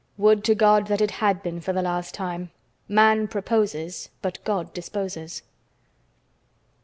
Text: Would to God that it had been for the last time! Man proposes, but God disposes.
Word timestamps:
Would 0.17 0.43
to 0.45 0.55
God 0.55 0.87
that 0.87 0.99
it 0.99 1.11
had 1.21 1.43
been 1.43 1.61
for 1.61 1.73
the 1.73 1.83
last 1.83 2.15
time! 2.15 2.49
Man 2.87 3.27
proposes, 3.27 4.09
but 4.23 4.43
God 4.43 4.73
disposes. 4.73 5.43